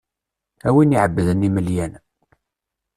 [0.67, 1.91] A win iɛebḏen imelyan.